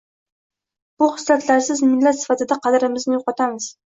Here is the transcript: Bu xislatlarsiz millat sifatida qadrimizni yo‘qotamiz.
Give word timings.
Bu 1.01 1.09
xislatlarsiz 1.17 1.83
millat 1.89 2.19
sifatida 2.21 2.59
qadrimizni 2.65 3.17
yo‘qotamiz. 3.19 3.71